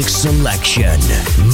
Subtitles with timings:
[0.00, 0.98] Music selection,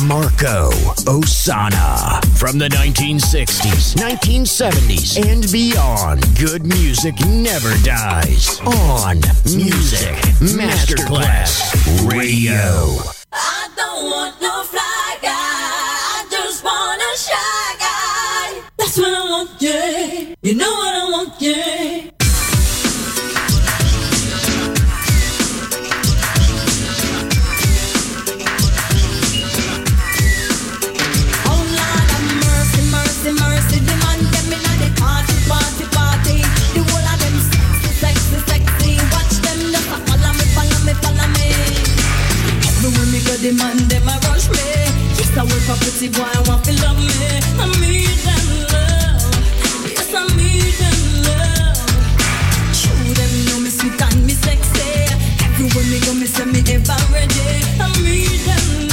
[0.06, 0.70] Marco
[1.10, 2.24] Ossanna.
[2.38, 8.60] From the 1960s, 1970s, and beyond, good music never dies.
[8.60, 10.14] On Music
[10.54, 11.74] Masterclass
[12.08, 13.02] Radio.
[13.32, 15.32] I don't want no fly guy.
[15.32, 18.62] I just want a shy guy.
[18.78, 20.34] That's what I want, yeah.
[20.42, 22.15] You know what I want, yeah.
[43.46, 44.58] the man dem a rush me.
[45.14, 47.28] Yes, I work for pretty boy, I want to love me.
[47.62, 49.22] I need them love.
[49.86, 51.78] Yes, I need them love.
[52.74, 54.90] Show them know me sweet and me sexy.
[55.46, 57.62] Everywhere me go, me say me ever ready.
[57.78, 58.85] I need them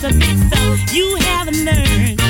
[0.00, 2.29] semester you haven't learned.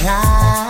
[0.00, 0.69] Sleepless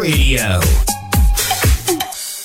[0.00, 0.69] Radio.